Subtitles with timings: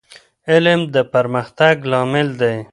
[0.51, 2.57] علم د پرمختګ لامل دی.